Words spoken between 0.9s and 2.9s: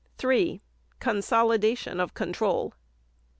_Consolidation of control.